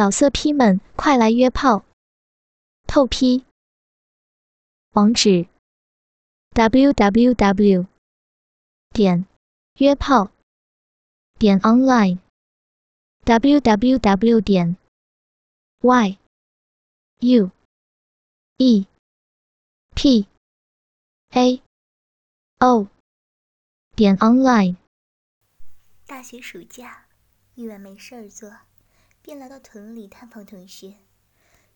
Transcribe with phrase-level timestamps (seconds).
[0.00, 1.84] 老色批们，快来约炮！
[2.86, 3.44] 透批。
[4.92, 5.46] 网址。
[6.54, 7.86] ：w w w
[8.88, 9.26] 点
[9.74, 10.30] 约炮。
[11.38, 12.18] 点 online
[13.24, 14.78] w w w 点
[15.82, 16.18] y
[17.18, 17.50] u
[18.56, 18.86] e
[19.94, 20.26] p
[21.32, 21.62] a
[22.60, 22.88] o
[23.94, 24.76] 点 online。
[26.06, 27.04] 大学暑假，
[27.54, 28.50] 一晚没事儿做，
[29.22, 30.96] 便来到屯里探访同学。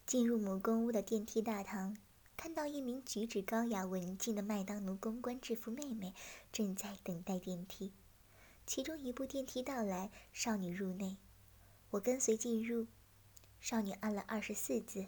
[0.06, 1.96] 进入母公屋的电梯大堂。
[2.36, 6.12] 看到一名举止高雅、文静的麦当奴公关制服妹妹
[6.52, 7.92] 正在等待电梯，
[8.66, 11.16] 其中一部电梯到来，少女入内，
[11.90, 12.88] 我跟随进入，
[13.60, 15.06] 少女按了二十四字，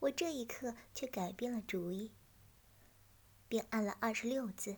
[0.00, 2.10] 我这一刻却改变了主意，
[3.48, 4.76] 便按了二十六字。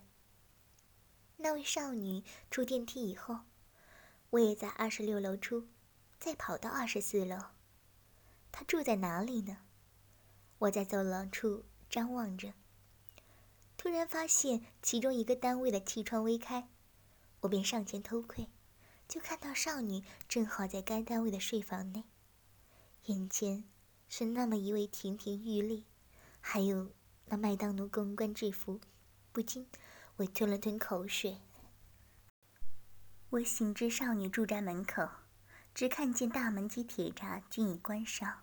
[1.38, 3.40] 那位少女出电梯以后，
[4.30, 5.66] 我也在二十六楼出，
[6.24, 7.36] 再跑到二十四楼。
[8.50, 9.58] 她住在哪里呢？
[10.56, 12.54] 我在走廊处张望着，
[13.76, 16.70] 突然发现其中一个单位的气窗微开，
[17.40, 18.48] 我便上前偷窥，
[19.06, 22.04] 就看到少女正好在该单位的睡房内，
[23.04, 23.64] 眼前
[24.08, 25.84] 是那么一位亭亭玉立，
[26.40, 26.90] 还有
[27.26, 28.80] 那麦当奴公关制服，
[29.30, 29.68] 不禁
[30.16, 31.42] 我吞了吞口水。
[33.28, 35.06] 我行至少女住宅门口，
[35.74, 38.42] 只看见大门及铁闸均已关上。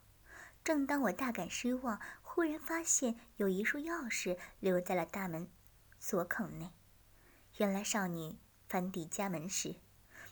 [0.64, 5.50] 正当我大感失望，忽然发现有一束钥匙留在了大门
[6.00, 6.72] 锁孔内。
[7.58, 8.38] 原来少女
[8.70, 9.78] 翻抵家门时，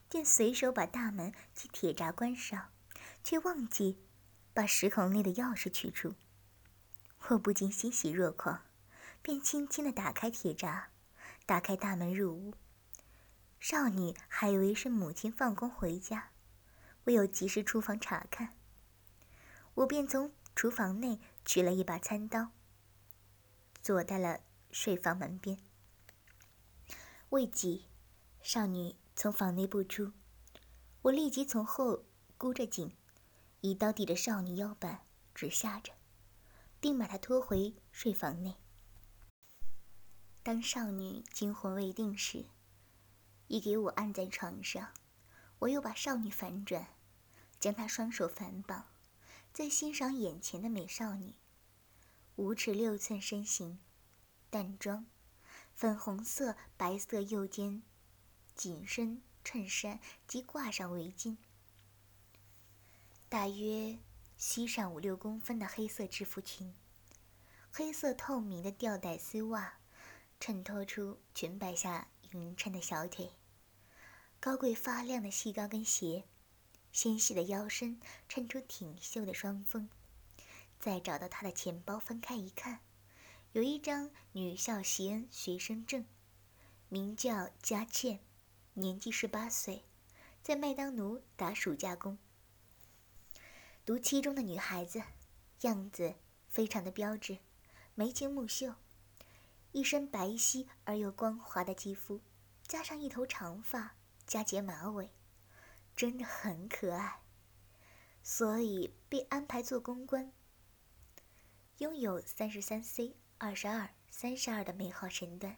[0.08, 2.72] 便随手把大门及铁闸关上，
[3.24, 3.98] 却忘记
[4.54, 6.14] 把石孔内的钥匙取出。
[7.30, 8.62] 我不禁欣喜若狂，
[9.22, 10.90] 便轻轻地打开铁闸，
[11.46, 12.54] 打开大门入屋。
[13.60, 16.30] 少女还以为是母亲放工回家，
[17.10, 18.54] 唯有及时出房查看。
[19.74, 22.52] 我便从厨房内取了一把餐刀，
[23.82, 25.58] 坐在了睡房门边。
[27.30, 27.88] 未几，
[28.44, 30.12] 少女从房内步出，
[31.02, 32.06] 我立即从后
[32.38, 32.96] 箍着颈，
[33.62, 35.00] 一刀抵着少女腰板，
[35.34, 35.94] 直下着，
[36.80, 38.58] 并把她拖回睡房内。
[40.44, 42.46] 当少女惊魂未定时，
[43.48, 44.94] 已给我按在床上，
[45.58, 46.88] 我又把少女反转，
[47.60, 48.86] 将她双手反绑。
[49.52, 51.34] 在欣赏眼前的美少女，
[52.36, 53.80] 五尺六寸身形，
[54.50, 55.08] 淡妆，
[55.74, 57.82] 粉红色、白色右肩
[58.56, 61.38] 紧身衬衫及挂上围巾，
[63.28, 63.98] 大约
[64.38, 66.74] 膝上五六公分的黑色制服裙，
[67.72, 69.80] 黑色透明的吊带丝袜，
[70.40, 73.32] 衬托出裙摆下匀称的小腿，
[74.40, 76.26] 高贵发亮的细高跟鞋。
[76.92, 79.90] 纤细的腰身衬出挺秀的双峰，
[80.80, 82.80] 再找到他的钱包，翻开一看，
[83.54, 86.06] 有一张女校习恩学生证，
[86.88, 88.20] 名叫佳倩，
[88.74, 89.84] 年纪十八岁，
[90.42, 92.18] 在麦当奴打暑假工。
[93.86, 95.02] 读七中的女孩子，
[95.62, 96.16] 样子
[96.48, 97.38] 非常的标致，
[97.96, 98.74] 眉清目秀，
[99.72, 102.20] 一身白皙而又光滑的肌肤，
[102.68, 103.96] 加上一头长发，
[104.26, 105.12] 加结马尾。
[106.00, 107.20] 真的很可爱，
[108.24, 110.32] 所以被安排做公关。
[111.80, 115.58] 拥有三十三 C、二十二、三十二的美好身段，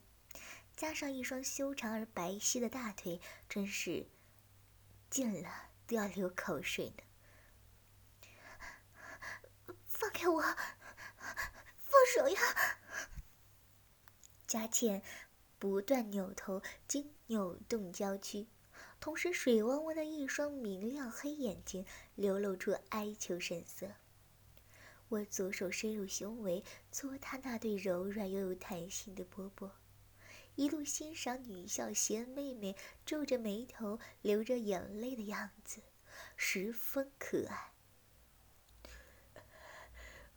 [0.75, 4.07] 加上一双修长而白皙的大腿，真是
[5.12, 7.03] 见了都要流口水呢。
[9.85, 10.41] 放开我！
[10.41, 12.41] 放手呀！
[14.47, 15.03] 佳倩
[15.59, 18.47] 不断扭头及扭动娇躯。
[19.01, 23.95] 同时，水汪汪的一双明亮黑眼睛流露出哀求神色。
[25.09, 29.72] 我左手伸入胸围，搓她那对柔软又有弹性的波波，
[30.53, 35.81] 一路欣赏女校贤妹妹皱着眉头、流着眼泪的样子，
[36.38, 37.73] 十分可爱。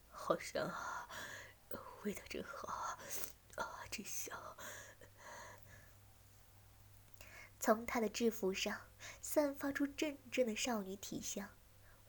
[0.08, 1.06] 好香啊，
[2.02, 2.98] 味道真好
[3.56, 4.53] 啊，真香。
[7.64, 8.78] 从她的制服上
[9.22, 11.48] 散发出阵阵的少女体香，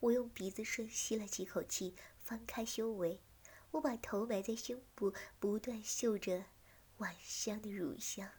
[0.01, 3.21] 我用鼻子深吸了几口气，翻开胸围，
[3.71, 6.43] 我把头埋在胸部，不断嗅着
[6.97, 8.29] 晚香的乳香，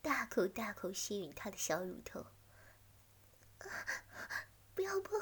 [0.00, 2.26] 大口大口吸吮她的小乳头。
[4.74, 5.20] 不要碰，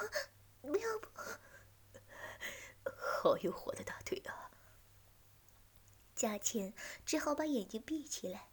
[0.63, 1.39] 不要碰！
[3.21, 4.51] 好有火的大腿啊！
[6.15, 6.73] 佳倩
[7.05, 8.49] 只好把眼睛闭起来。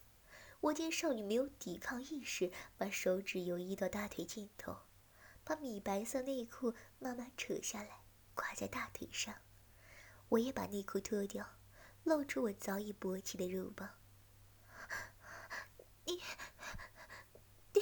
[0.60, 4.76] 我见少女没有抵抗意识，把手指游移到大腿尽头，
[5.44, 8.02] 把米白色内裤慢慢扯下来，
[8.34, 9.36] 挂在大腿上。
[10.30, 11.58] 我也把内裤脱掉，
[12.04, 13.98] 露出我早已勃起的肉棒。
[16.06, 16.22] 你，
[17.74, 17.82] 你，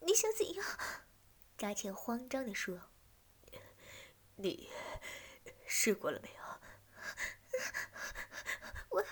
[0.00, 0.64] 你想怎样？
[1.56, 2.80] 扎倩慌张地说
[4.36, 4.70] ：“你
[5.66, 6.38] 试过了没有？”
[8.90, 9.04] 我，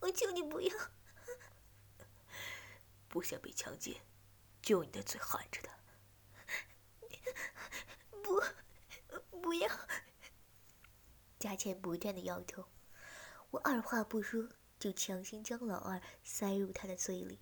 [0.00, 0.76] 我求你不要！
[3.08, 4.02] 不想被强奸，
[4.60, 5.70] 就用你的嘴含着的。
[8.22, 8.42] 不，
[9.40, 9.68] 不要！
[11.38, 12.68] 佳倩不断的摇头，
[13.52, 17.40] 我二话不说就强行将老二塞入她的嘴里。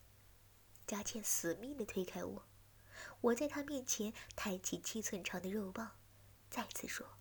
[0.87, 2.49] 佳倩死命的推开我，
[3.21, 5.99] 我在她面前抬起七寸长的肉棒，
[6.49, 7.19] 再次说：“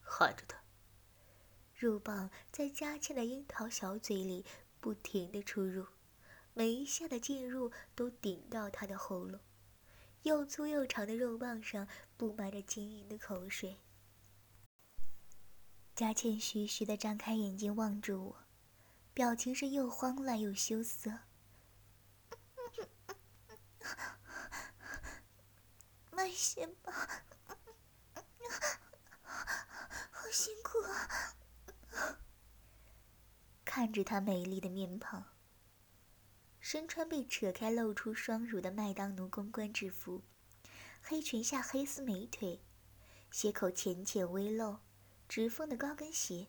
[0.00, 0.56] 含着的。”
[1.78, 4.44] 肉棒在佳倩的樱桃小嘴里
[4.80, 5.86] 不停的出入，
[6.52, 9.38] 每一下的进入都顶到她的喉咙，
[10.22, 11.86] 又粗又长的肉棒上
[12.16, 13.78] 布满着晶莹的口水。
[15.94, 18.36] 佳倩徐徐的张开眼睛望着我，
[19.14, 21.20] 表情是又慌乱又羞涩。
[26.10, 27.22] 慢些吧，
[30.10, 31.08] 好辛苦啊！
[33.64, 35.24] 看着她美丽的面庞，
[36.60, 40.22] 身穿被扯开露出双乳的麦当奴公关制服，
[41.02, 42.60] 黑裙下黑丝美腿，
[43.30, 44.78] 鞋口浅浅微露。
[45.28, 46.46] 直缝的高跟鞋，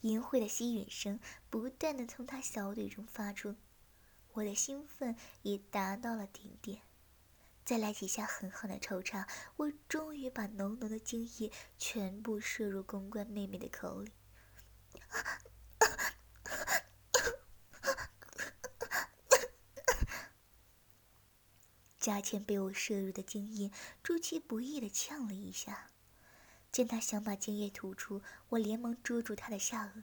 [0.00, 3.54] 淫秽的吸吮声不断的从他小腿中发出，
[4.32, 6.82] 我的兴奋也达到了顶点。
[7.64, 9.26] 再来几下狠狠的抽插，
[9.56, 14.12] 我终于把浓浓的精液全部射入公关妹妹的口里。
[21.98, 23.70] 佳倩被我射入的精液
[24.02, 25.92] 出其不意的呛了一下。
[26.72, 30.02] 见他想把精液吐出，我连忙捉住他的下颚。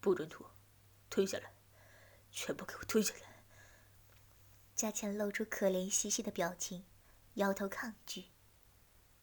[0.00, 0.46] 不准吐，
[1.10, 1.52] 吞下来，
[2.30, 3.27] 全部给我吞下来。
[4.78, 6.84] 佳倩露出可怜兮兮的表情，
[7.34, 8.26] 摇头抗拒。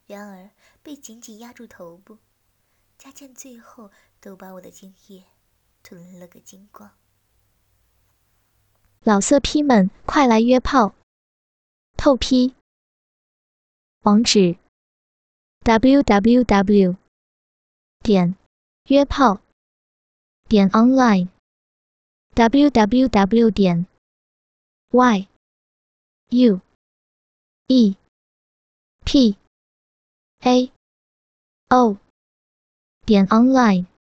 [0.05, 0.49] 然而
[0.83, 2.17] 被紧紧压住头部，
[2.97, 5.23] 佳倩最后都把我的精液
[5.81, 6.91] 吞了个精光。
[8.99, 10.93] 老色批们，快来约炮！
[11.95, 12.53] 透批。
[14.01, 14.57] 网址。
[15.63, 16.97] w w w
[18.01, 18.35] 点
[18.89, 19.41] 约炮
[20.43, 21.29] 点 online
[22.35, 23.87] w w w 点
[24.91, 25.27] y
[26.31, 26.59] u
[27.67, 27.95] e
[29.05, 29.37] p
[30.41, 30.71] a
[31.69, 31.97] o
[33.05, 33.94] 点 online